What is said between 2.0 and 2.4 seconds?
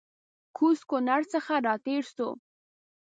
سوو